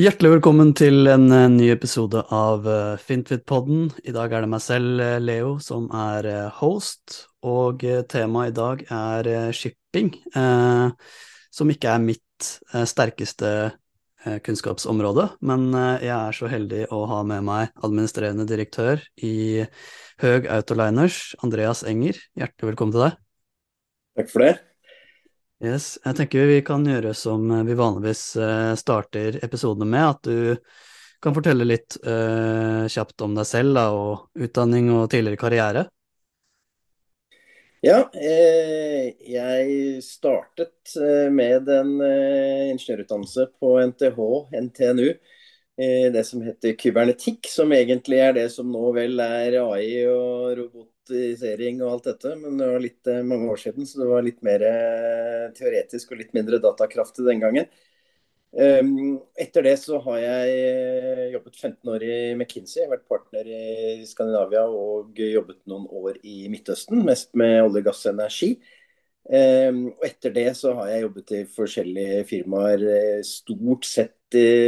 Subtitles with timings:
[0.00, 3.90] Hjertelig velkommen til en eh, ny episode av uh, Fintfit-podden.
[4.08, 6.24] I dag er det meg selv, eh, Leo, som er
[6.56, 10.08] host, og temaet i dag er shipping,
[11.52, 12.48] som ikke er mitt
[12.92, 13.52] sterkeste
[14.44, 15.68] kunnskapsområde, men
[16.04, 19.64] jeg er så heldig å ha med meg administrerende direktør i
[20.20, 22.20] Høg Autoliners, Andreas Enger.
[22.36, 23.20] Hjertelig velkommen til deg.
[24.20, 24.58] Takk for det.
[25.60, 31.20] Yes, jeg tenker vi kan gjøre som vi vanligvis uh, starter episodene med, at du
[31.20, 35.84] kan fortelle litt uh, kjapt om deg selv da, og utdanning og tidligere karriere.
[37.80, 44.18] Ja, eh, jeg startet eh, med en eh, ingeniørutdannelse på NTH,
[44.66, 45.06] NTNU.
[45.80, 50.58] Eh, det som heter kybernetikk, som egentlig er det som nå vel er AI og
[50.58, 54.26] robotisering og alt dette, men det var litt eh, mange år siden, så det var
[54.26, 57.70] litt mer eh, teoretisk og litt mindre datakraftig den gangen.
[58.50, 64.64] Um, etter det så har jeg jobbet 15 år i McKinsey, vært partner i Skandinavia
[64.66, 68.56] og jobbet noen år i Midtøsten, mest med olje, gass og energi.
[69.28, 72.86] Um, og etter det så har jeg jobbet i forskjellige firmaer,
[73.26, 74.16] stort sett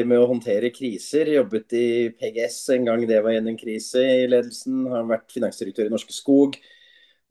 [0.07, 1.31] med å håndtere kriser.
[1.37, 1.87] Jobbet i
[2.19, 4.85] PGS en gang det var igjen en krise i ledelsen.
[4.91, 6.59] Har vært finansdirektør i Norske Skog.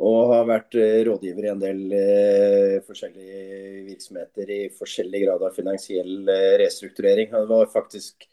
[0.01, 3.41] Og har vært eh, rådgiver i en del eh, forskjellige
[3.85, 7.29] virksomheter i forskjellig grad av finansiell eh, restrukturering.
[7.35, 8.25] Det var faktisk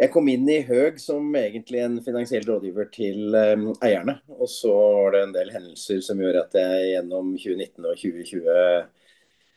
[0.00, 4.16] jeg kom inn i Høg som egentlig en finansiell rådgiver til um, eierne.
[4.34, 8.58] Og så var det en del hendelser som gjør at jeg gjennom 2019 og 2020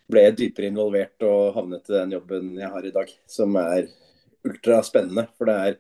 [0.08, 3.90] ble dypere involvert og havnet i den jobben jeg har i dag, som er
[4.48, 5.26] ultraspennende.
[5.36, 5.76] For det er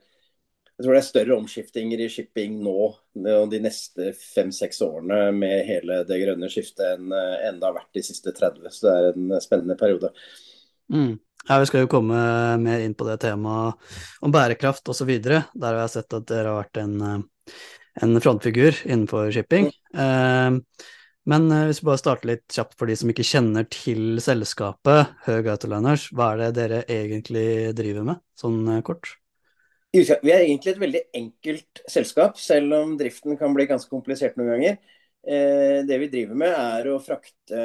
[0.78, 5.64] jeg tror det er større omskiftinger i shipping nå og de neste fem-seks årene med
[5.66, 8.68] hele det grønne skiftet enn, enn det har vært de siste 30.
[8.70, 10.12] Så det er en spennende periode.
[10.94, 11.16] Mm.
[11.48, 12.20] Ja, Vi skal jo komme
[12.60, 13.80] mer inn på det temaet
[14.22, 15.14] om bærekraft osv.
[15.24, 17.24] Der har jeg sett at dere har vært en,
[18.04, 19.72] en frontfigur innenfor shipping.
[19.96, 20.60] Eh,
[21.28, 25.16] men eh, hvis vi bare starter litt kjapt for de som ikke kjenner til selskapet
[25.26, 27.48] Høg Autoliners, hva er det dere egentlig
[27.78, 29.16] driver med, sånn eh, kort?
[29.96, 34.54] Vi er egentlig et veldig enkelt selskap, selv om driften kan bli ganske komplisert noen
[34.54, 34.80] ganger.
[35.28, 37.62] Eh, det vi driver med er å frakte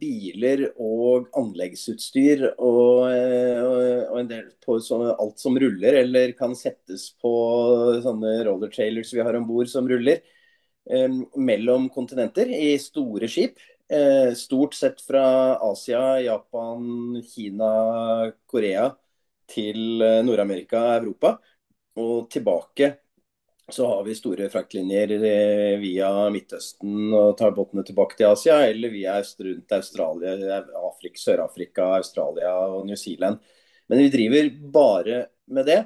[0.00, 7.32] biler og anleggsutstyr og, og en del på alt som ruller eller kan settes på
[8.02, 10.24] sånne roller trailers vi har om bord som ruller
[10.90, 13.58] Eh, mellom kontinenter i store skip.
[13.90, 15.22] Eh, stort sett fra
[15.58, 17.70] Asia, Japan, Kina,
[18.46, 18.90] Korea
[19.50, 21.32] til eh, Nord-Amerika og Europa.
[21.96, 22.92] Og tilbake
[23.72, 25.10] så har vi store fraktlinjer
[25.82, 32.52] via Midtøsten og tar båtene tilbake til Asia, eller via rundt Australia, Afrika, Sør-Afrika, Australia
[32.68, 33.42] og New Zealand.
[33.90, 35.80] Men vi driver bare med det.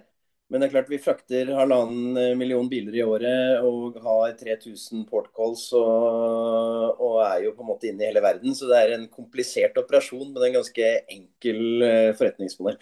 [0.51, 5.05] Men det er klart vi frakter halvannen eh, million biler i året og har 3000
[5.07, 8.57] portcalls og, og, er jo på en måte inne i hele verden.
[8.59, 12.81] Så det er en komplisert operasjon, men en ganske enkel eh, forretningsmodell.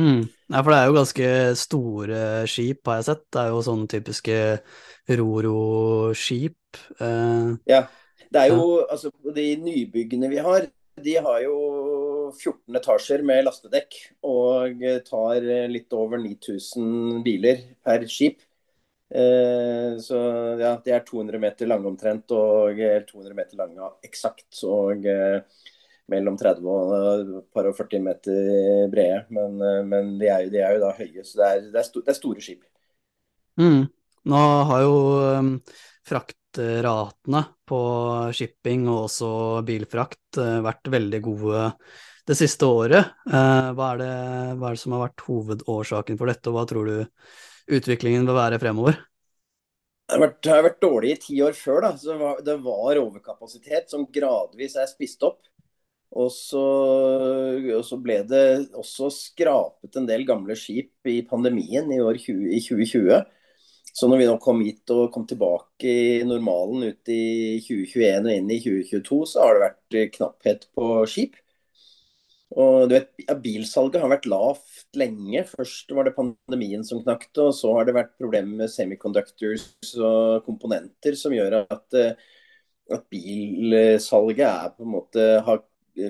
[0.00, 0.24] Mm.
[0.50, 1.28] Ja, for det er jo ganske
[1.58, 3.26] store skip, har jeg sett.
[3.32, 4.38] Det er jo sånne typiske
[5.20, 6.80] roro-skip.
[6.98, 7.84] Eh, ja.
[8.34, 8.86] Det er jo ja.
[8.90, 10.64] altså de nybyggene vi har,
[11.04, 11.58] de har jo
[12.34, 13.94] 14 etasjer med lastedekk
[14.26, 18.42] og tar litt over 9000 biler per skip.
[19.14, 20.18] Eh, så
[20.58, 24.48] ja, de er 200 meter lange omtrent, og 200 meter lange eksakt.
[24.66, 25.38] Og eh,
[26.12, 29.24] mellom 30 og et par og 40 meter brede.
[29.34, 31.88] Men, eh, men de, er, de, er, jo da høye, så det er, det er,
[31.88, 32.64] sto, det er store skip.
[33.60, 33.84] Mm.
[34.32, 34.96] Nå har jo
[35.38, 35.52] um,
[36.08, 37.80] fraktratene på
[38.34, 39.30] shipping og også
[39.68, 41.64] bilfrakt uh, vært veldig gode
[42.24, 43.12] det siste året.
[43.28, 44.12] Uh, hva er, det,
[44.58, 48.40] hva er det som har vært hovedårsaken for dette, og hva tror du utviklingen vil
[48.40, 48.96] være fremover?
[50.04, 51.78] Det har vært, det har vært dårlig i ti år før.
[51.86, 51.90] Da.
[51.96, 55.40] Så det var, det var overkapasitet som gradvis er spist opp.
[56.14, 56.62] Og så,
[57.74, 58.44] og så, ble det
[58.78, 63.24] også skrapet en del gamle skip i pandemien i, 20, i 2020.
[63.94, 68.30] Så når vi nå kom hit og kom tilbake i normalen ut i 2021 og
[68.34, 71.36] inn i 2022, så har det vært knapphet på skip.
[72.54, 73.10] Og du vet,
[73.42, 75.42] Bilsalget har vært lavt lenge.
[75.50, 79.66] Først var det pandemien som knakte, og så har det vært problemer med semiconductors
[79.98, 82.14] og komponenter som gjør at, eh,
[82.94, 85.64] at bilsalget er på en måte har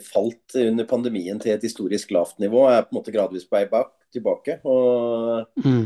[0.06, 2.64] falt under pandemien til et historisk lavt nivå.
[2.70, 4.58] Er på en måte gradvis på vei bak, tilbake.
[4.64, 5.84] og mm.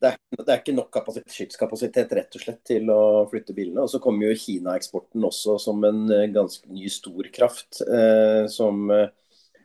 [0.00, 1.00] det, er, det, er, ikke nok
[1.32, 3.84] skipskapasitet rett og slett til å flytte bilene.
[3.84, 7.82] Og så kommer jo Kina-eksporten også som en eh, ganske ny stor kraft.
[7.84, 8.88] Eh, som...
[8.94, 9.08] Eh,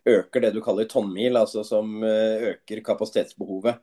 [0.10, 3.75] øker det du kaller tonnmil, altså som øker kapasitetsbehovet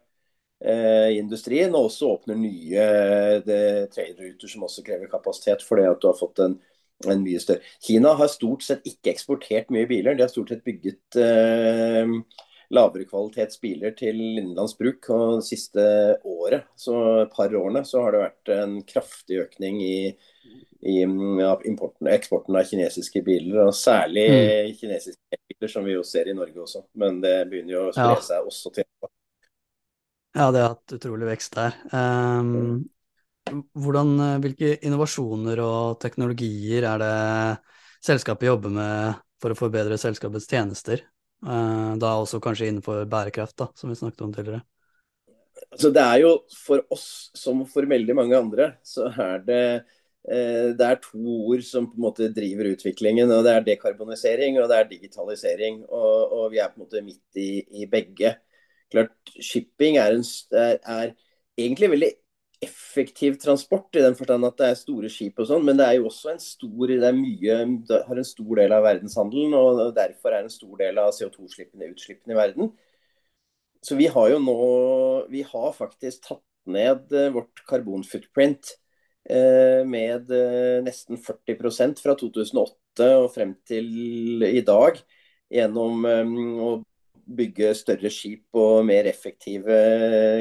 [0.65, 1.75] i industrien.
[1.77, 2.87] Og også åpner nye
[3.93, 6.57] traderuter som også krever kapasitet, fordi at du har fått en,
[7.05, 10.17] en, mye større Kina har stort sett ikke eksportert mye biler.
[10.17, 12.15] De har stort sett bygget eh,
[12.75, 15.11] lavere kvalitets biler til innenlands bruk.
[15.13, 15.85] Og det siste
[16.25, 16.97] året, så
[17.27, 19.99] et par årene, så har det vært en kraftig økning i,
[20.87, 23.67] i ja, importen, eksporten av kinesiske biler.
[23.67, 24.75] Og særlig mm.
[24.81, 26.87] kinesiske biler, som vi jo ser i Norge også.
[26.99, 28.27] Men det begynner jo å spre ja.
[28.33, 28.89] seg også til
[30.37, 31.79] Ja, det har hatt utrolig vekst der.
[31.93, 32.85] Um,
[33.55, 37.17] hvordan, hvilke innovasjoner og teknologier er det
[38.07, 41.05] selskapet jobber med for å forbedre selskapets tjenester?
[41.45, 44.63] Eh, da også kanskje innenfor bærekraft, da, som vi snakket om tidligere.
[45.71, 47.07] Altså, det er jo for oss,
[47.37, 49.63] som for veldig mange andre, så er det
[50.31, 53.31] eh, det er to ord som på en måte driver utviklingen.
[53.31, 55.85] og Det er dekarbonisering og det er digitalisering.
[55.87, 57.51] Og, og vi er på en måte midt i,
[57.83, 58.37] i begge.
[58.93, 61.13] Klart, Shipping er, en, er,
[61.59, 62.13] egentlig veldig
[62.65, 65.99] effektiv transport, i den forstand at det er store skip og sånn, men det er
[65.99, 67.59] jo også en stor det er mye,
[67.89, 71.91] det har en stor del av verdenshandelen, og derfor er en stor del av CO2-utslippene
[71.93, 72.73] utslippene i verden.
[73.85, 74.57] Så vi har jo nå
[75.31, 78.73] Vi har faktisk tatt ned eh, vårt karbonfootprint
[79.31, 84.99] eh, med eh, nesten 40% fra 2008 og frem til i dag
[85.53, 86.33] gjennom eh,
[86.67, 86.71] å
[87.27, 89.77] bygge større skip og mer effektive,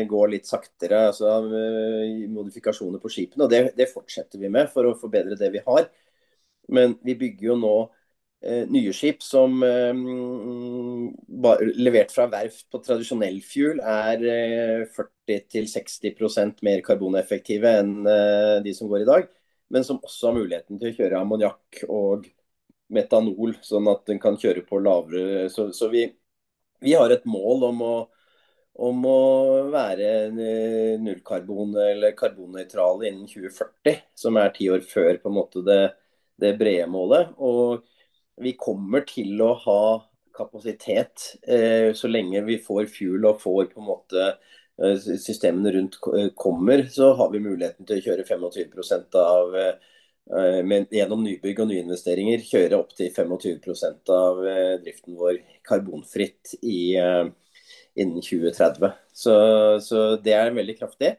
[0.09, 1.07] gå litt saktere.
[1.09, 3.45] altså eh, Modifikasjoner på skipene.
[3.45, 5.89] og det, det, fortsetter vi med for å forbedre det vi har.
[6.69, 7.75] Men vi bygger jo nå
[8.45, 9.93] eh, nye skip som eh,
[11.41, 18.73] ba, levert fra verft på tradisjonell fuel er eh, 40-60% mer karboneffektive enn eh, de
[18.77, 19.29] som går i dag.
[19.73, 22.27] Men som også har muligheten til å kjøre ammoniakk og
[22.93, 26.05] metanol, sånn at den kan kjøre på lavere så, så vi
[26.83, 27.93] vi har et mål om å,
[28.87, 29.19] om å
[29.73, 30.09] være
[31.01, 35.79] nullkarbon- eller karbonnøytrale innen 2040, som er ti år før på en måte det,
[36.41, 37.31] det, brede målet.
[37.37, 37.85] Og
[38.41, 39.81] vi kommer til å ha
[40.35, 45.99] kapasitet eh, så lenge vi får fuel og får på en måte eh, systemene rundt
[46.35, 49.94] kommer, så har vi muligheten til å kjøre 25 av eh, Eh,
[50.65, 57.27] men gjennom nybygg og nyinvesteringer kjøre opptil 25 av eh, driften vår karbonfritt i, eh,
[58.01, 58.89] innen 2030.
[59.13, 59.35] Så,
[59.85, 61.15] så, det er veldig kraftig.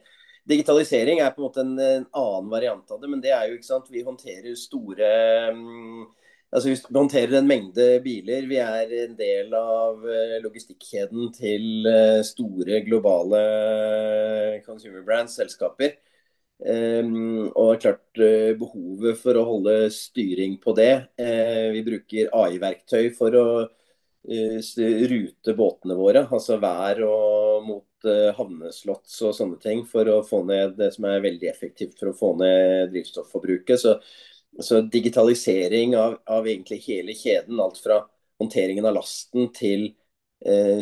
[0.46, 3.58] Digitalisering er på en måte en, en, annen variant av det, men det er jo
[3.58, 5.08] ikke sant, vi håndterer store
[5.54, 6.04] um,
[6.54, 8.46] altså Vi håndterer en mengde biler.
[8.50, 10.02] Vi er en del av
[10.44, 11.88] logistikkjeden til
[12.24, 13.40] store globale
[14.66, 15.98] consumer brands, selskaper.
[16.56, 20.92] Um, og klart uh, behovet for å holde styring på det.
[21.20, 24.60] Uh, vi bruker AI-verktøy for å uh,
[25.12, 30.76] rute båtene våre, altså vær og mot havneslotts og sånne ting, for å få ned
[30.78, 33.80] det som er veldig effektivt for å få ned drivstofforbruket.
[33.82, 33.96] Så,
[34.62, 38.04] så digitalisering av, av, egentlig hele kjeden, alt fra
[38.38, 40.05] håndteringen av lasten til Eh,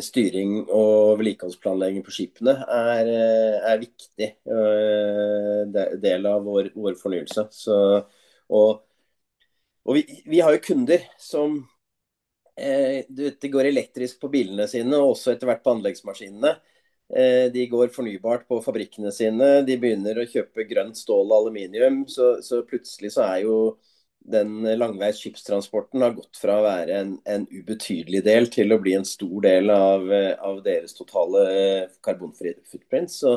[0.03, 7.47] styring og vedlikeholdsplanlegging på skipene er, eh, er viktig uh, del av vår, vår fornyelse.
[7.55, 7.77] Så,
[8.51, 8.83] og,
[9.85, 11.57] og vi, vi, har jo kunder som
[12.59, 16.55] eh, det går elektrisk på bilene sine, og også etter hvert på anleggsmaskinene.
[17.15, 19.61] Eh, de går fornybart på fabrikkene sine.
[19.65, 22.03] De begynner å kjøpe grønt stål og aluminium.
[22.09, 23.57] Så, så plutselig så er jo
[24.31, 28.95] den langveis skipstransporten har gått fra å være en, en, ubetydelig del til å bli
[28.97, 30.07] en stor del av,
[30.41, 31.43] av deres totale
[32.05, 33.19] karbonfrie footprints.
[33.21, 33.35] Så,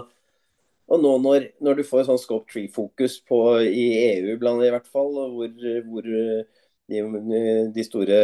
[0.89, 4.89] og nå når, når, du får sånn scope tree-fokus på i EU blant i hvert
[4.89, 7.03] fall, hvor, hvor de,
[7.75, 8.21] de, store,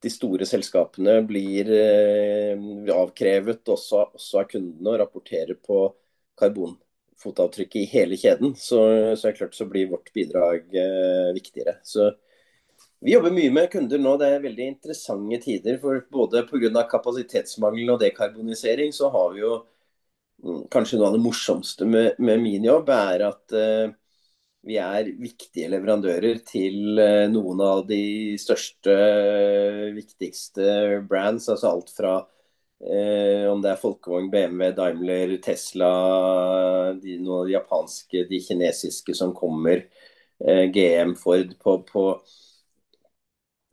[0.00, 2.64] de, store, selskapene blir eh,
[2.94, 5.84] avkrevet også, også av kundene å rapportere på
[6.40, 6.78] karbon
[7.22, 8.80] fotavtrykket i hele kjeden, så,
[9.16, 11.78] så, klart så blir vårt bidrag eh, viktigere.
[11.82, 12.10] Så
[13.04, 14.16] vi jobber mye med kunder nå.
[14.20, 15.78] Det er veldig interessante tider.
[15.82, 16.86] for Både pga.
[16.90, 19.52] kapasitetsmangel og dekarbonisering, så har vi jo
[20.44, 23.92] mm, kanskje noe av det morsomste med, med min jobb, er at eh,
[24.64, 28.94] vi er viktige leverandører til eh, noen av de største,
[29.96, 31.50] viktigste brands.
[31.52, 32.18] Altså alt fra
[32.80, 35.90] Eh, om det er Folkevogn, BMW, Daimler, Tesla,
[37.00, 39.86] de, noen av de japanske, de kinesiske som kommer.
[40.42, 42.04] Eh, GM, Ford på, på,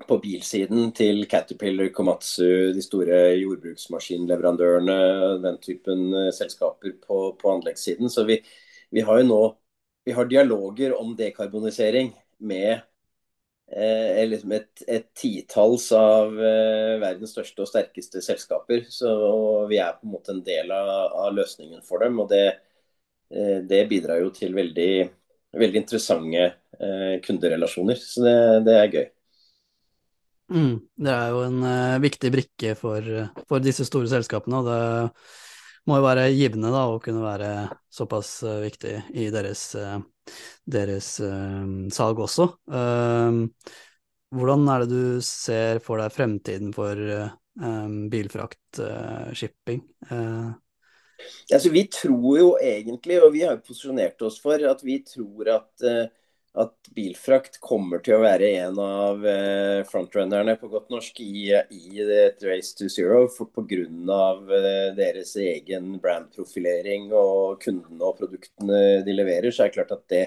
[0.08, 5.00] på, bilsiden til Caterpillar, Komatsu, de store jordbruksmaskinleverandørene,
[5.44, 8.10] den typen eh, selskaper på, på anleggssiden.
[8.10, 8.40] Så vi,
[8.94, 9.42] vi, har jo nå
[10.06, 12.80] vi har dialoger om dekarbonisering med
[13.72, 18.86] eh, liksom et, et titalls av eh, verdens største og sterkeste selskaper.
[18.92, 19.12] Så
[19.72, 20.92] vi er på en måte en del av,
[21.26, 22.20] av løsningen for dem.
[22.24, 22.46] Og det,
[23.34, 24.92] eh, det bidrar jo til veldig,
[25.64, 26.52] veldig interessante
[27.22, 28.00] kunderelasjoner.
[28.00, 29.04] Så det, det er gøy.
[30.52, 31.66] Mm, det er jo en
[32.02, 33.06] viktig brikke for,
[33.46, 37.52] for, disse store selskapene, og det må jo være givende da, å kunne være
[37.94, 38.32] såpass
[38.64, 40.02] viktig i deres uh,
[40.70, 42.48] deres uh, salg også.
[42.72, 43.48] Uh,
[44.32, 46.96] hvordan er det du ser for deg fremtiden for
[47.60, 48.80] um, bilfrakt,
[49.36, 49.82] shipping?
[51.52, 55.86] Altså, vi tror jo egentlig, og vi har posisjonert oss for, at vi tror at
[56.60, 62.02] at bilfrakt kommer til å være en av eh, frontrunnerne på godt norsk i, i
[62.04, 63.86] et race to zero pga.
[64.58, 69.48] Eh, deres egen brandprofilering og kundene og produktene de leverer.
[69.52, 70.26] Så er det klart at det,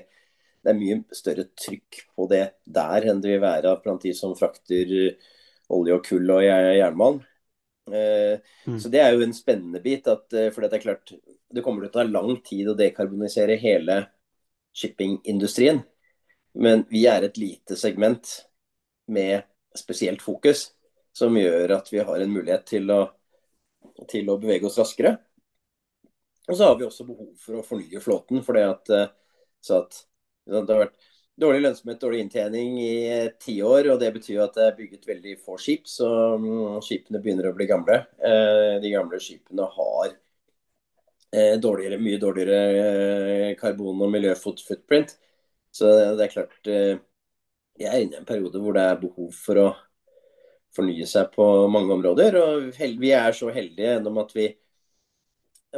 [0.64, 4.32] det er mye større trykk på det der enn det vil være blant de som
[4.38, 4.96] frakter
[5.74, 7.20] olje og kull og jernmalm.
[7.92, 8.80] Eh, mm.
[8.80, 10.08] Så det er jo en spennende bit.
[10.08, 10.24] At,
[10.56, 11.18] for det er klart
[11.54, 14.06] det kommer til å ta lang tid å dekarbonisere hele
[14.74, 15.84] shippingindustrien.
[16.54, 18.30] Men vi er et lite segment
[19.10, 19.42] med
[19.76, 20.68] spesielt fokus,
[21.12, 23.00] som gjør at vi har en mulighet til å,
[24.10, 25.16] til å bevege oss raskere.
[26.48, 28.42] Og så har vi også behov for å fornye flåten.
[28.44, 28.70] for eh,
[29.64, 31.06] det har vært
[31.40, 33.88] dårlig lønnsomhet, dårlig inntjening i ti år.
[33.94, 36.08] Og det betyr at det er bygget veldig få skip, så
[36.38, 38.02] mm, skipene begynner å bli gamle.
[38.20, 40.12] Eh, de gamle skipene har
[41.32, 45.16] eh, dårligere, mye dårligere karbon- og miljøfootprint.
[45.74, 47.00] Så det er klart eh,
[47.80, 49.68] Jeg er inne i en periode hvor det er behov for å
[50.74, 52.36] fornye seg på mange områder.
[52.38, 52.68] Og
[53.00, 54.48] vi er så heldige gjennom at vi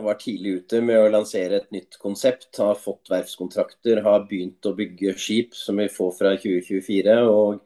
[0.05, 2.51] var tidlig ute med å lansere et nytt konsept.
[2.61, 7.17] Har fått verftskontrakter, har begynt å bygge skip som vi får fra 2024.
[7.31, 7.63] Og,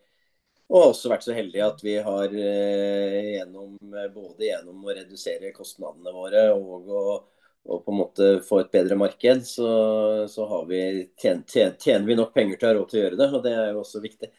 [0.70, 3.74] og også vært så heldige at vi har eh, gjennom,
[4.14, 7.04] både gjennom å redusere kostnadene våre og å
[7.68, 9.70] og på en måte få et bedre marked, så,
[10.30, 10.80] så vi,
[11.20, 13.28] tjener, tjener, vi nok penger til å ha råd til å gjøre det.
[13.36, 14.30] Og det er jo også viktig.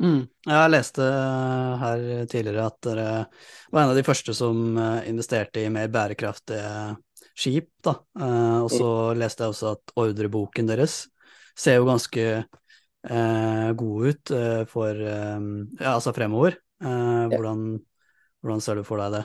[0.00, 0.22] Mm.
[0.48, 1.06] Jeg leste
[1.82, 3.08] her tidligere at dere
[3.68, 6.94] var en av de første som eh, investerte i mer bærekraftige
[7.34, 7.68] skip.
[7.84, 7.98] Da.
[8.16, 9.20] Eh, og så mm.
[9.20, 11.02] leste jeg også at ordreboken deres
[11.58, 15.36] ser jo ganske eh, god ut eh, for eh,
[15.82, 16.56] ja, altså fremover.
[16.80, 17.68] Eh, hvordan,
[18.40, 19.24] hvordan ser du for deg det?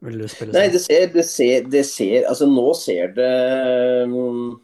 [0.00, 3.32] Vil du spille Nei, det ser, det ser, det ser Altså, nå ser det
[4.08, 4.54] um,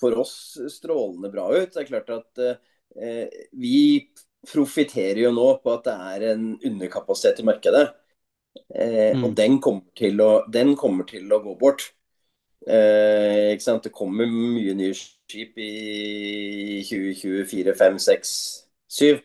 [0.00, 0.34] for oss
[0.72, 1.72] strålende bra ut.
[1.72, 4.12] Det er klart at uh, vi
[4.48, 7.88] profitterer jo nå på at det er en underkapasitet i markedet.
[8.70, 9.26] Uh, mm.
[9.26, 11.88] Og den kommer, å, den kommer, til å, gå bort.
[12.62, 13.86] Uh, ikke sant?
[13.86, 18.34] Det kommer mye nye skip i 2024, 5, 6,
[18.98, 19.22] 7.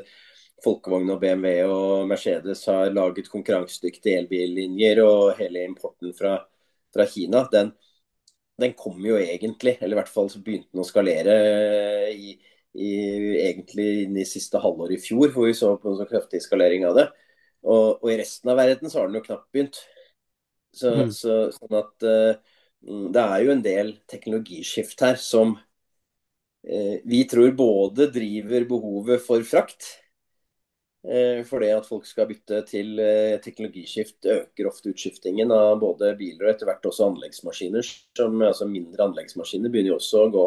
[0.62, 6.36] Folkevogn og BMW og Mercedes har laget konkurransedyktige elbillinjer, og hele importen fra,
[6.94, 7.72] fra Kina, den,
[8.58, 11.36] den kom jo egentlig, eller i hvert fall så begynte den å skalere
[12.14, 12.34] i,
[12.78, 12.90] i,
[13.44, 16.86] egentlig inn i siste halvår i fjor, hvor vi så på en så kraftig skalering
[16.88, 17.06] av det.
[17.66, 19.82] Og, og, i resten av verden så har den jo knapt begynt.
[20.74, 21.12] Så, mm.
[21.14, 22.58] så, sånn at uh,
[23.14, 29.46] det er jo en del teknologiskift her som uh, vi tror både driver behovet for
[29.48, 29.88] frakt,
[31.04, 36.10] Eh, for det at folk skal bytte til eh, teknologiskift øker ofte utskiftingen av både
[36.18, 37.90] biler og etter hvert også anleggsmaskiner.
[38.18, 40.46] Som, altså mindre anleggsmaskiner begynner jo også å gå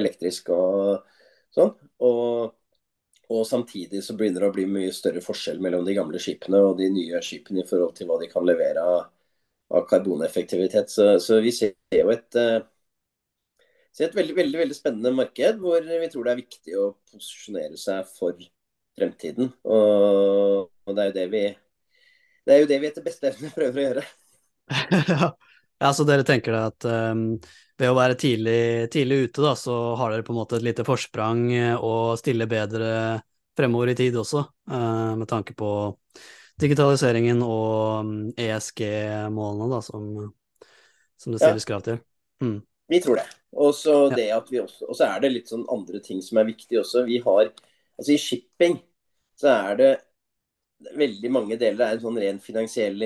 [0.00, 1.02] elektrisk og
[1.54, 1.74] sånn.
[2.06, 2.54] Og,
[3.28, 6.78] og, samtidig så begynner det å bli mye større forskjell mellom de gamle skipene og
[6.78, 9.10] de nye skipene i forhold til hva de kan levere av,
[9.74, 10.90] av karboneffektivitet.
[10.90, 12.60] Så, så, vi ser jo et, eh,
[13.94, 17.80] ser et veldig, veldig, veldig spennende marked hvor vi tror det er viktig å posisjonere
[17.80, 18.38] seg for
[18.98, 19.50] fremtiden.
[19.64, 21.44] Og, og, det er det vi
[22.44, 24.02] det er jo det vi etter beste evne prøver å gjøre.
[25.80, 27.38] ja, så dere tenker at um,
[27.80, 30.84] ved å være tidlig, tidlig, ute, da, så har dere på en måte et lite
[30.84, 31.46] forsprang
[31.78, 32.90] og stiller bedre
[33.56, 35.70] fremover i tid også, uh, med tanke på
[36.60, 40.08] digitaliseringen og um, ESG-målene da, som,
[41.18, 42.00] som, det stilles krav til.
[42.44, 42.58] Mm.
[42.92, 43.28] Vi tror det.
[43.54, 47.06] Og så er det litt sånn andre ting som er viktig også.
[47.08, 47.54] Vi har
[47.94, 48.72] Altså I shipping
[49.38, 49.90] så er det
[50.98, 53.04] veldig mange deler det er en sånn ren finansiell,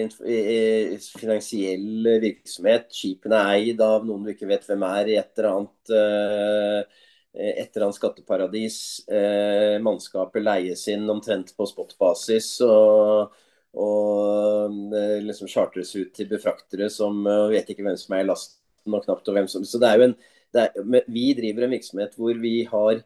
[1.21, 2.89] finansiell virksomhet.
[2.95, 7.05] Skipene er eid av noen du ikke vet hvem er, i et eller annet, eh,
[7.35, 8.79] et eller annet skatteparadis.
[9.09, 12.57] Eh, mannskapet leies inn omtrent på spotbasis.
[12.67, 13.37] og
[13.79, 17.21] og eh, liksom chartres ut til befraktere som
[17.53, 20.01] vet ikke hvem som er i lasten og knapt og hvem som Så det er
[20.01, 20.15] jo en
[20.57, 23.03] er, Vi driver en virksomhet hvor vi har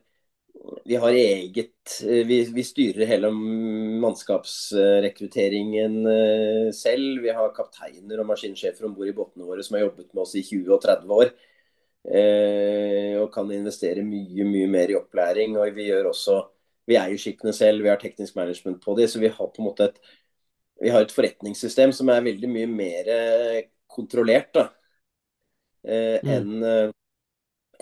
[0.85, 3.31] vi har eget eh, vi, vi, styrer hele
[4.03, 7.23] mannskapsrekrutteringen eh, selv.
[7.25, 10.35] Vi har kapteiner og maskinsjefer om bord i båtene våre som har jobbet med oss
[10.39, 11.29] i 20 og 30 år.
[12.03, 15.55] Eh, og kan investere mye, mye mer i opplæring.
[15.59, 16.41] Og vi gjør også
[16.91, 19.07] Vi eier skipene selv, vi har teknisk management på dem.
[19.07, 20.01] Så vi har på en måte et,
[20.83, 23.11] vi har et forretningssystem som er veldig mye mer
[23.87, 24.65] kontrollert da,
[25.87, 26.33] eh, mm.
[26.35, 26.93] enn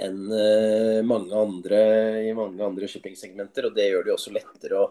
[0.01, 1.81] enn eh, mange andre
[2.29, 3.69] i mange andre shippingsegmenter.
[3.69, 4.89] Og det gjør det også lettere å,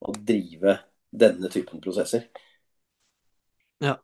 [0.00, 0.76] å drive
[1.10, 2.28] denne typen prosesser.
[3.84, 3.98] Ja.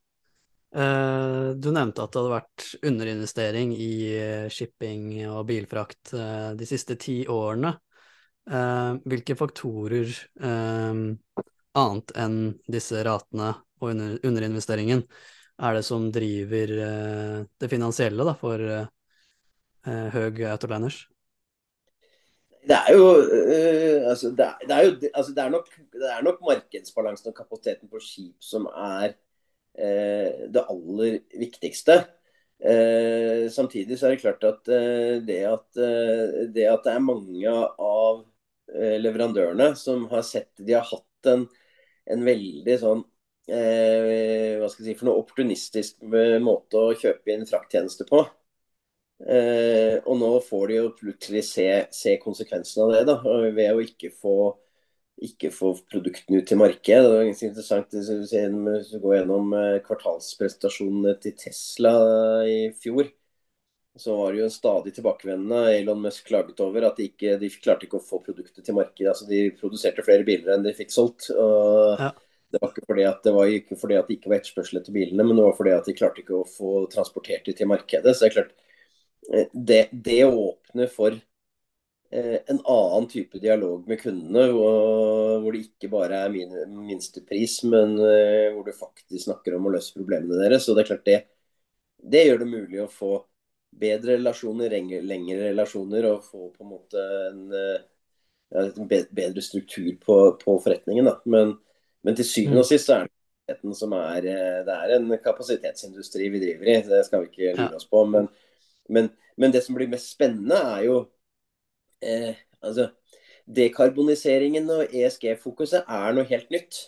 [0.75, 6.14] Eh, du nevnte at det hadde vært underinvestering i eh, shipping og bilfrakt
[6.59, 7.76] de siste ti årene.
[8.46, 12.37] Hvilke faktorer, annet enn
[12.70, 13.48] disse ratene
[13.83, 15.02] og underinvesteringen,
[15.59, 16.74] er det som driver
[17.50, 18.62] det finansielle for
[20.14, 21.00] Høg autoliners?
[22.68, 26.11] Det er jo, øh, altså, det er, det er jo altså, det, er nok, det
[26.12, 29.14] er nok markedsbalansen og kapasiteten på skip som er
[29.77, 31.99] det aller viktigste.
[32.57, 34.71] Uh, samtidig så er det klart at
[35.29, 38.23] det at, det at det er mange av
[38.73, 41.45] leverandørene som har sett De har hatt en,
[42.09, 43.05] en veldig sånn
[43.47, 46.01] hva skal jeg si, for noe opportunistisk
[46.43, 48.25] måte å kjøpe inn frakttjeneste på.
[49.25, 53.17] Eh, og nå får de jo plutselig se, se konsekvensen av det, da,
[53.57, 54.35] ved å ikke få,
[55.22, 57.05] ikke få produktene ut til markedet.
[57.05, 61.94] Det var ganske interessant hvis du går gjennom kvartalsprestasjonene kvartalspresentasjonene til Tesla
[62.50, 63.09] i fjor.
[63.96, 67.88] Så var det jo stadig tilbakevendende Elon Musk klaget over at de, ikke, de klarte
[67.88, 69.09] ikke å få produktet til markedet.
[69.14, 71.31] Altså De produserte flere biler enn de fikk solgt.
[71.33, 72.12] og ja.
[72.52, 74.94] Det var ikke fordi at det var ikke fordi at det ikke var etterspørsel etter
[74.94, 78.12] bilene, men det var fordi at de klarte ikke å få transportert dem til markedet.
[78.14, 78.52] Så det er klart,
[79.35, 81.20] Eh, det, det åpner for eh,
[82.11, 86.53] en annen type dialog med kundene, hvor det ikke bare er min,
[86.87, 90.69] minstepris, men eh, hvor du faktisk snakker om å løse problemene deres.
[90.69, 91.19] Og det er klart det,
[92.14, 93.11] det gjør det mulig å få
[93.77, 94.73] bedre relasjoner,
[95.05, 97.45] lengre relasjoner, og få på en måte en,
[98.62, 101.11] en bedre struktur på, på forretningen.
[101.29, 101.57] Men,
[102.07, 102.73] men til syvende og mm.
[102.73, 104.25] sist så er det som er,
[104.66, 106.81] det er en kapasitetsindustri vi driver i.
[106.87, 108.07] Det skal vi ikke lure oss på.
[108.11, 108.31] men
[108.88, 110.99] men, men, det som blir mest spennende, er jo
[112.02, 112.90] eh, altså,
[113.56, 116.80] Dekarboniseringen og ESG-fokuset er noe helt nytt.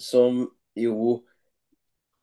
[0.00, 0.46] Som
[0.78, 1.20] jo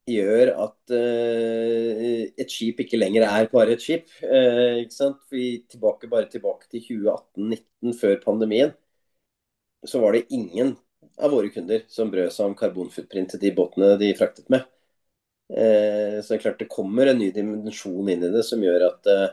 [0.08, 4.10] gjør at eh, et skip ikke lenger er bare et skip.
[4.24, 5.20] Eh, ikke sant?
[5.34, 8.74] Vi tilbake, bare tilbake til 2018-2019, før pandemien,
[9.86, 10.76] så var det ingen
[11.18, 14.66] av våre kunder som brød seg om karbonfootprint til de båtene de fraktet med.
[15.50, 18.88] Eh, så det er klart det kommer en ny dimensjon inn i det som gjør
[18.90, 19.28] at, eh,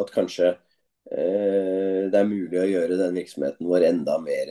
[0.00, 0.54] at kanskje
[1.10, 4.50] det er mulig å gjøre den virksomheten vår enda mer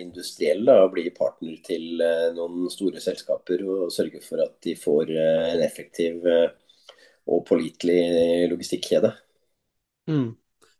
[0.00, 0.64] industriell.
[0.66, 2.00] Da, og bli partner til
[2.34, 9.12] noen store selskaper og sørge for at de får en effektiv og pålitelig logistikkjede.
[10.10, 10.28] Mm.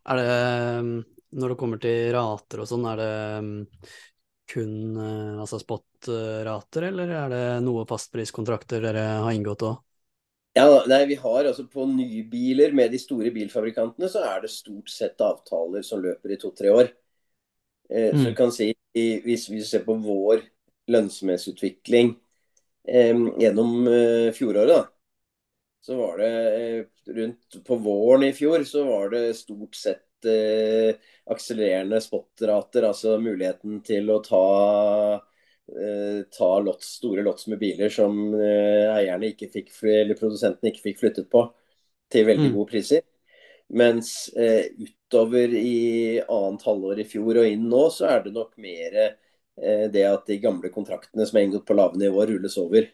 [0.06, 3.14] Er det, når det kommer til rater og sånn, er det
[4.46, 9.80] kun eh, altså spot-rater, eller er det noe fastpriskontrakter dere har inngått òg?
[10.56, 14.88] Ja, nei, vi har altså På nybiler med de store bilfabrikantene så er det stort
[14.88, 16.88] sett avtaler som løper i to-tre år.
[17.90, 18.18] Eh, mm.
[18.18, 20.40] Så du kan si hvis vi ser på vår
[20.88, 22.14] lønnsomhetsutvikling
[22.88, 24.78] eh, gjennom eh, fjoråret, da,
[25.84, 26.86] så var det eh,
[27.18, 30.96] rundt på våren i fjor så var det stort sett eh,
[31.30, 34.40] akselererende spotrater, altså muligheten til å ta,
[36.30, 41.00] ta lots, store lots med biler som eh, eierne ikke fikk, eller produsentene ikke fikk
[41.02, 41.42] flyttet på,
[42.12, 42.54] til veldig Mm.
[42.54, 43.02] gode priser.
[43.80, 48.54] Mens eh, utover i annet halvår i fjor og inn nå, så er det nok
[48.62, 52.86] mer eh, det at de gamle kontraktene som er inngått på lave nivåer, rulles over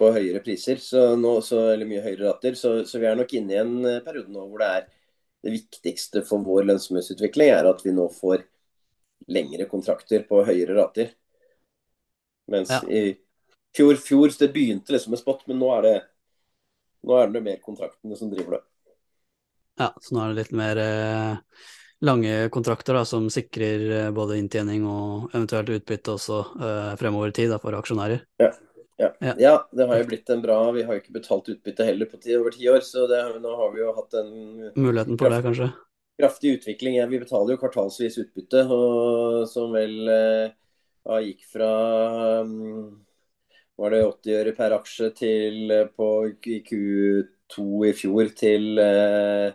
[0.00, 2.56] på høyere priser, så nå, så, eller mye høyere rater.
[2.58, 4.86] Så, så vi er nok inne i en eh, periode nå hvor det er
[5.44, 8.44] det viktigste for vår lønnsomhetsutvikling er at vi nå får
[9.30, 11.12] lengre kontrakter på høyere rater.
[12.50, 12.80] Mens Ja.
[12.88, 13.16] i
[13.76, 15.98] fjor, fjor det begynte liksom med spot, men nå er det
[17.06, 18.64] nå er det mer kontraktene som driver det.
[19.80, 21.36] Ja, så nå er det litt mer eh,
[22.04, 27.36] lange kontrakter da, som sikrer eh, både inntjening og eventuelt utbytte også eh, fremover i
[27.38, 28.26] tid da, for aksjonærer.
[28.42, 28.50] Ja.
[29.00, 29.14] Ja.
[29.40, 32.18] ja, det har jo blitt en bra Vi har jo ikke betalt utbytte heller på
[32.20, 34.34] ti, over ti år, så det, nå har vi jo hatt den
[34.76, 35.70] Muligheten for det, kanskje.
[36.20, 36.98] Kraftig utvikling.
[37.10, 40.52] Vi betaler jo kvartalsvis utbytte, og, som vel eh,
[41.08, 41.70] ja, gikk fra
[42.46, 42.84] mm,
[43.80, 46.10] var det 80 øre per aksje til eh, på
[46.44, 49.50] Q2 i fjor til eh,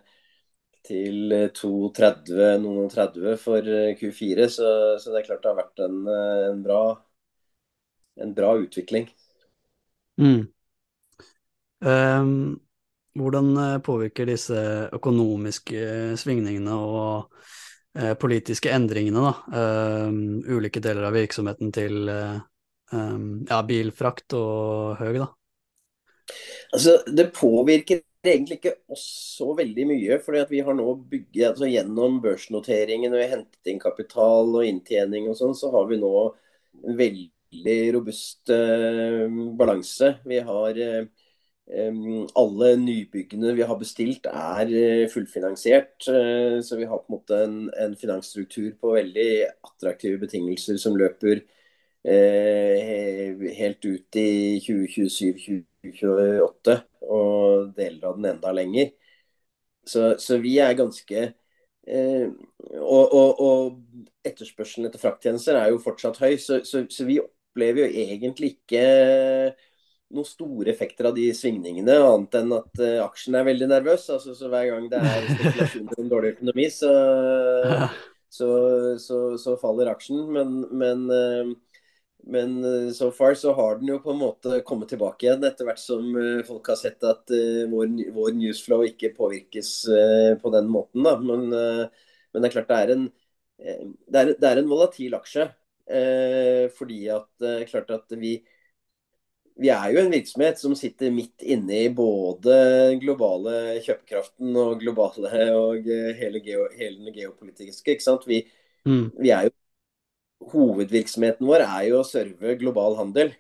[0.86, 4.50] til 2,30, noen og 30 for eh, Q4.
[4.54, 6.02] Så, så det er klart det har vært en,
[6.52, 6.82] en, bra,
[8.22, 9.08] en bra utvikling.
[10.22, 10.46] Mm.
[11.86, 12.60] Ehm,
[13.16, 14.62] hvordan eh, påvirker disse
[14.96, 17.32] økonomiske eh, svingningene og
[17.98, 19.34] eh, politiske endringene da,
[20.52, 22.12] ulike deler av virksomheten til
[22.86, 25.30] ja, bilfrakt og høg, da?
[26.76, 29.06] Altså, det påvirker egentlig ikke oss
[29.38, 30.20] så veldig mye.
[30.24, 35.38] fordi vi har nå bygget, altså Gjennom børsnoteringen og hentet inn kapital og inntjening og
[35.40, 36.14] sånn, så har vi nå
[36.86, 39.26] en veldig robust uh,
[39.58, 40.16] balanse.
[40.26, 41.10] Vi har em,
[41.68, 46.08] alle nybyggene vi har bestilt er eh, fullfinansiert.
[46.08, 50.96] eh, så vi har på en måte en, en finansstruktur på veldig attraktive betingelser som
[50.96, 51.42] løper
[52.06, 56.78] eh, helt ut i 2027-2028
[57.10, 58.92] og deler av den enda lenger.
[59.86, 61.34] Så, så vi er ganske
[61.86, 63.76] og, og, og
[64.26, 68.82] etterspørselen etter frakttjenester er jo fortsatt høy, så, så, så vi opplever jo egentlig ikke
[70.14, 74.08] noen store effekter av de svingningene, annet enn at uh, aksjen er veldig nervøs.
[74.14, 76.92] Altså, så Hver gang det er spekulasjoner om dårlig økonomi, så,
[78.38, 78.50] så,
[79.02, 80.22] så, så faller aksjen.
[80.36, 81.82] Men, men, uh,
[82.36, 85.68] men uh, so far så har den jo på en måte kommet tilbake igjen, etter
[85.68, 86.08] hvert som
[86.48, 87.36] folk har sett at
[87.72, 89.76] vår, vår newsflow ikke påvirkes
[90.42, 91.06] på den måten.
[91.06, 91.18] Da.
[91.22, 93.06] Men, men det er klart det er en,
[93.58, 95.46] det er, det er en volatil aksje.
[96.78, 98.40] fordi at klart at vi
[99.62, 102.56] vi er jo en virksomhet som sitter midt inne i både
[103.02, 103.54] globale
[103.86, 105.88] kjøpekraften og globale og
[106.20, 107.96] hele, geo, hele den geopolitiske.
[107.96, 108.28] ikke sant?
[108.28, 108.42] Vi,
[108.86, 109.12] Mm.
[109.20, 109.56] vi er jo
[110.52, 113.32] Hovedvirksomheten vår er jo å serve global handel.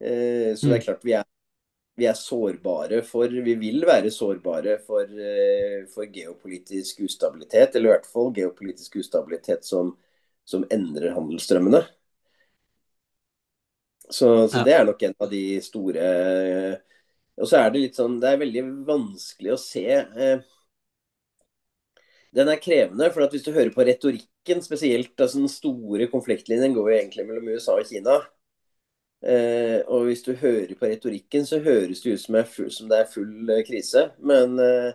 [0.00, 0.84] Eh, så det er Mm.
[0.84, 1.24] klart vi er,
[1.98, 7.92] vi er sårbare for Vi vil være sårbare for, eh, for geopolitisk ustabilitet, eller i
[7.96, 9.96] hvert fall geopolitisk ustabilitet som,
[10.46, 11.84] som endrer handelsstrømmene.
[14.10, 14.64] Så, så Ja.
[14.64, 16.04] det er nok en av de store
[17.38, 20.40] Og så er det litt sånn Det er veldig vanskelig å se eh,
[22.36, 26.74] Den er krevende, for at hvis du hører på retorikken spesielt, altså den store konfliktlinjen
[26.76, 28.18] går jo egentlig mellom USA og Kina.
[29.22, 33.00] Eh, og hvis du hører på retorikken, så høres det ut som, full, som det
[33.00, 34.04] er full eh, krise.
[34.20, 34.92] Men, eh,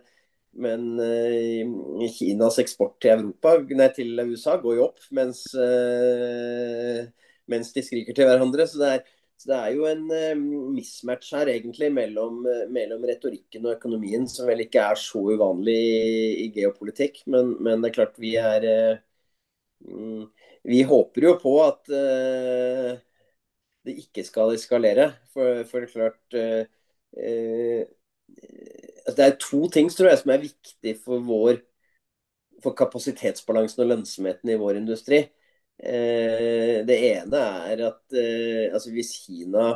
[0.63, 7.03] men eh, Kinas eksport til, Europa, nei, til USA går jo opp, mens, eh,
[7.53, 8.67] mens de skriker til hverandre.
[8.69, 10.43] Så det er, så det er jo en uh,
[10.75, 15.75] mismatch her egentlig mellom, eh, mellom retorikken og økonomien, som vel ikke er så uvanlig
[15.77, 16.11] i,
[16.45, 17.23] i geopolitikk.
[17.33, 22.93] Men, men det er klart vi er uh, Vi håper jo på at uh,
[23.83, 25.11] det ikke skal eskalere.
[25.33, 26.39] For, for det er klart
[29.03, 31.59] altså Det er to ting tror jeg, som er viktig for vår
[32.63, 35.25] for kapasitetsbalansen og lønnsomheten i vår industri.
[35.79, 37.39] Eh, det ene
[37.71, 39.73] er at eh, altså hvis Kina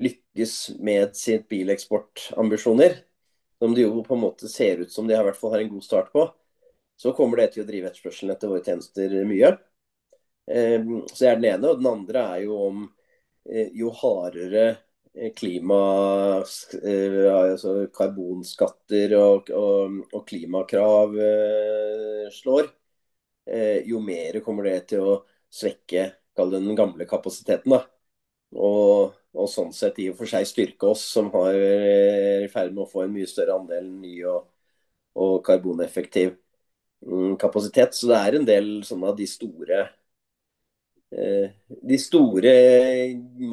[0.00, 2.98] lykkes med sitt bileksportambisjoner,
[3.58, 5.72] som det jo på en måte ser ut som de i hvert fall har en
[5.74, 6.26] god start på,
[7.00, 9.54] så kommer det til å drive etterspørselen etter våre tjenester mye.
[10.50, 11.72] Eh, så det er den ene.
[11.72, 12.88] Og den andre er jo om
[13.72, 14.64] jo hardere
[15.34, 15.78] klima,
[16.36, 21.16] altså karbonskatter og, og, og klimakrav
[22.36, 22.68] slår,
[23.86, 25.14] jo mer kommer det til å
[25.50, 26.10] svekke
[26.48, 27.72] den gamle kapasiteten.
[27.72, 27.84] da.
[28.56, 32.72] Og, og, sånn sett i og for seg styrke oss, som har, er i ferd
[32.74, 34.48] med å få en mye større andel ny og,
[35.14, 36.34] og karboneffektiv
[37.06, 37.94] mm, kapasitet.
[37.94, 39.84] Så det er en del sånne av de store
[41.14, 41.52] eh,
[41.92, 42.54] de store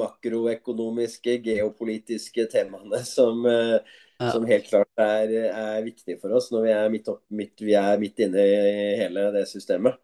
[0.00, 3.78] makroøkonomiske, geopolitiske temaene som, eh,
[4.18, 4.32] ja.
[4.34, 7.76] som helt klart er, er, viktig for oss når vi er midt, opp, midt, vi
[7.78, 9.98] er midt inne i hele det systemet.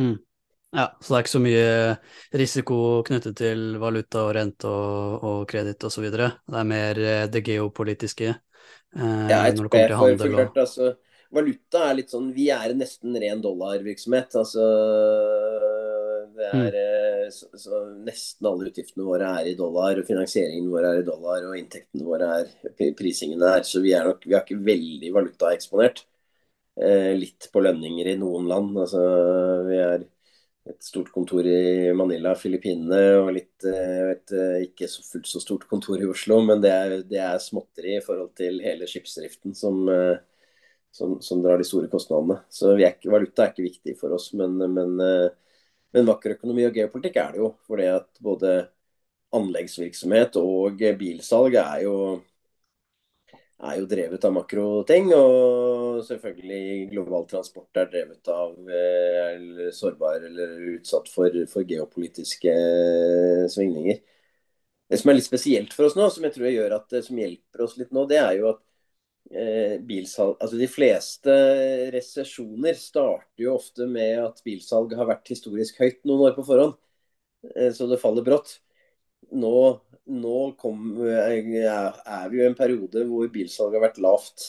[0.00, 0.16] Mm.
[0.70, 1.70] Ja, så det er ikke så mye
[2.38, 6.06] risiko knyttet til valuta og rente og, og kreditt osv.
[6.14, 10.60] Det er mer eh, det geopolitiske eh, ja, når det kommer til handel og klart,
[10.64, 10.92] altså,
[11.30, 14.34] Valuta er litt sånn Vi er nesten ren dollarvirksomhet.
[14.38, 14.64] Altså
[16.34, 16.70] det er mm.
[17.34, 21.44] Så, så, Nesten alle utgiftene våre er i dollar, og finansieringen vår er i dollar,
[21.48, 23.66] og inntektene våre er prisingene er.
[23.66, 26.04] Så vi er nok vi er ikke veldig valutaeksponert.
[26.80, 28.76] Eh, litt på lønninger i noen land.
[28.84, 29.02] Altså
[29.68, 30.08] vi er
[30.68, 35.42] et stort kontor i Manila, Filippinene, og litt eh, vet, eh, ikke så fullt så
[35.42, 36.40] stort kontor i Oslo.
[36.46, 40.16] Men det er, det er småtteri i forhold til hele skipsdriften som, eh,
[40.94, 42.40] som, som, drar de store kostnadene.
[42.52, 44.30] Så er ikke, valuta er ikke viktig for oss.
[44.36, 44.96] Men, men,
[45.94, 47.52] men makroøkonomi og geopolitikk er det jo.
[47.66, 48.54] For det at både
[49.36, 51.96] anleggsvirksomhet og bilsalg er jo
[53.60, 55.10] er jo drevet av makroting.
[55.16, 63.44] Og selvfølgelig global transport er drevet av eller sårbar eller utsatt for, for, geopolitiske eh,
[63.52, 64.00] svingninger.
[64.90, 67.62] Det som er litt spesielt for oss nå, som jeg tror gjør at, som hjelper
[67.66, 68.69] oss litt nå, det er jo at eh,
[69.86, 71.34] bilsalg Altså de fleste
[71.94, 76.74] resesjoner starter jo ofte med at bilsalg har vært historisk høyt noen år på forhånd.
[77.54, 78.56] Eh, så det faller brått.
[79.30, 79.54] Nå
[80.10, 84.46] nå kom, er vi jo i en periode hvor bilsalget har vært lavt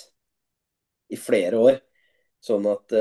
[1.13, 1.77] i flere år.
[2.41, 2.95] Sånn at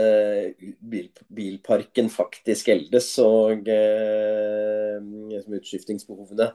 [0.85, 4.99] bil, bilparken faktisk eldes, og uh,
[5.57, 6.51] utskiftingsbehovene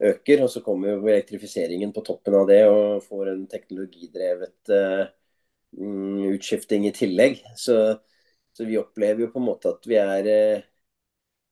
[0.00, 0.42] øker.
[0.44, 5.04] Og så kommer jo elektrifiseringen på toppen av det og får en teknologidrevet uh,
[6.32, 7.42] utskifting i tillegg.
[7.56, 7.78] Så,
[8.52, 10.32] så, vi opplever jo på en måte at vi er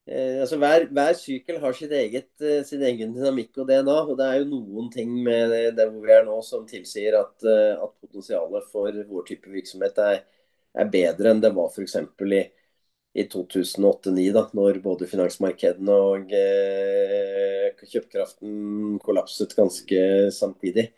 [0.07, 3.95] Eh, altså hver, hver sykkel har eget, eh, sin egen dynamikk og DNA.
[4.11, 7.17] og Det er jo noen ting med det, det hvor vi er nå som tilsier
[7.17, 10.21] at, at potensialet for vår type virksomhet er,
[10.77, 11.97] er bedre enn det var f.eks.
[11.97, 12.43] i,
[13.15, 20.01] i 2008-2009, da når både finansmarkedene og eh, kjøpekraften kollapset ganske
[20.35, 20.89] samtidig.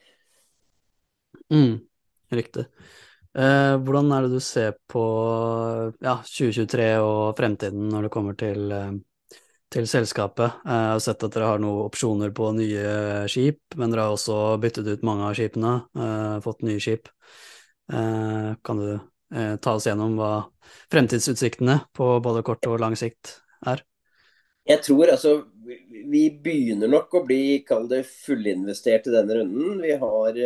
[1.52, 1.81] Mm,
[2.33, 2.64] riktig.
[3.37, 5.02] Eh, hvordan er det du ser på
[6.00, 8.94] ja, 2023 og fremtiden når det kommer til, eh,
[9.76, 10.62] til selskapet?
[10.64, 14.16] Eh, jeg har sett at dere har noen opsjoner på nye skip, men dere har
[14.16, 17.12] også byttet ut mange av skipene, eh, fått nye skip.
[17.92, 18.96] Eh, kan du
[19.30, 20.30] ta oss gjennom hva
[20.92, 23.82] fremtidsutsiktene på både kort og lang sikt er?
[24.66, 25.36] Jeg tror altså
[26.06, 29.80] vi begynner nok å bli, det, fullinvestert i denne runden.
[29.82, 30.40] Vi har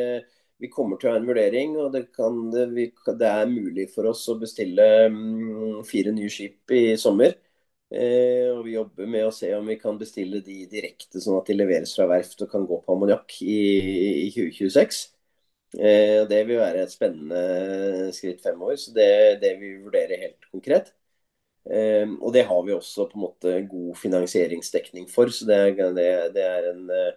[0.61, 2.37] vi kommer til å ha en vurdering, og det, kan,
[2.75, 7.33] vi, det er mulig for oss å bestille um, fire nye skip i sommer.
[7.91, 11.49] Eh, og Vi jobber med å se om vi kan bestille de direkte, sånn at
[11.49, 13.57] de leveres fra verft og kan gå på ammoniakk i,
[14.27, 15.01] i, 2026.
[15.79, 19.11] Eh, det vil være et spennende skritt fremover, så det,
[19.43, 20.91] det vi vurderer helt konkret.
[21.71, 25.61] Eh, og det har vi også på en måte god finansieringsdekning for, så det,
[26.35, 27.13] det er en eh,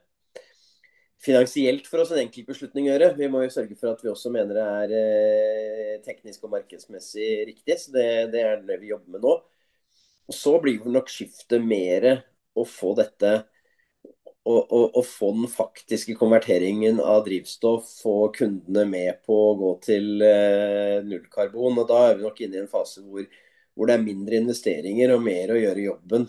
[1.23, 3.13] finansielt for oss en enkeltbeslutning å gjøre.
[3.17, 7.29] Vi må jo sørge for at vi også mener det er eh, teknisk og markedsmessig
[7.53, 7.79] riktig.
[7.79, 9.37] så det, det, er det vi jobber med nå.
[10.27, 12.09] Og Så blir det nok skiftet mer
[12.55, 13.33] å få dette
[14.43, 20.99] å få den faktiske konverteringen av drivstoff, få kundene med på å gå til eh,
[21.07, 21.79] nullkarbon.
[21.79, 23.23] og Da er vi nok inne i en fase hvor,
[23.73, 26.27] hvor det er mindre investeringer og mer å gjøre jobben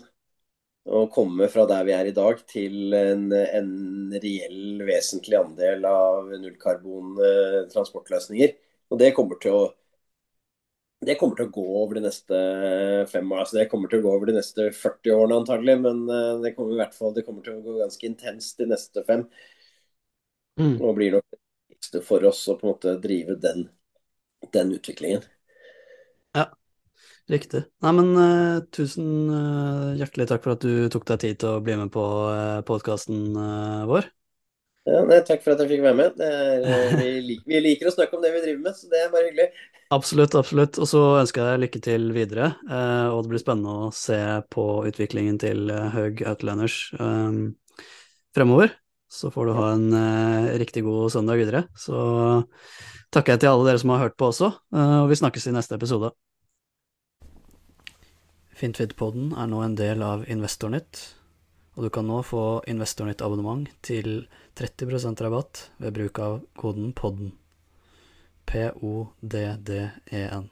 [0.85, 6.29] å komme fra der vi er i dag til en, en reell vesentlig andel av
[6.43, 8.49] nullkarbon-transportløsninger.
[8.93, 9.63] Og det kommer til å
[11.03, 12.37] det kommer til å gå over de neste
[13.11, 16.03] fem år, altså det kommer til å gå over de neste 40 årene antagelig, men
[16.07, 19.03] eh, det kommer i hvert fall det kommer til å gå ganske intenst de neste
[19.07, 19.25] fem.
[20.61, 20.77] Mm.
[20.79, 21.41] Og blir nok det
[21.75, 23.67] viktigste for oss å på en måte drive den,
[24.55, 25.25] den utviklingen.
[26.35, 26.49] Ja,
[27.25, 27.63] Riktig.
[27.81, 31.61] Nei, men uh, tusen uh, hjertelig takk for at du tok deg tid til å
[31.65, 34.05] bli med på uh, podkasten uh, vår.
[34.85, 36.19] Ja, nei, takk for at jeg fikk være med.
[36.21, 36.65] Er,
[36.99, 39.29] vi, liker, vi, liker, å snakke om det vi driver med, så det er bare
[39.31, 39.47] hyggelig.
[39.95, 40.79] Absolutt, absolutt.
[40.81, 42.51] Og så ønsker jeg deg lykke til videre.
[42.69, 44.19] og det blir spennende å se
[44.53, 47.55] på utviklingen til Høg Outlanders um,
[48.37, 48.73] fremover.
[49.09, 49.97] Så får du ha en
[50.59, 51.63] riktig god søndag videre.
[51.77, 51.97] Så
[53.13, 55.77] takker jeg til alle dere som har hørt på også, og vi snakkes i neste
[55.77, 56.09] episode.
[58.55, 60.99] Fintvid-podden er nå en del av Investornytt,
[61.75, 67.31] og du kan nå få Investornytt-abonnement til 30% rabatt ved bruk av koden PODDEN.
[68.45, 70.49] P-o-d-d-e-n.